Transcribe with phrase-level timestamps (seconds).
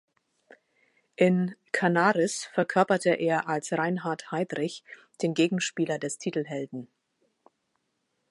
[1.15, 4.83] In "Canaris" verkörperte er als Reinhard Heydrich
[5.21, 6.87] den Gegenspieler des Titelhelden.